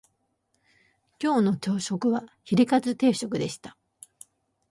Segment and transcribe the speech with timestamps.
[1.21, 3.77] 今日の朝食はヒレカツ定食でした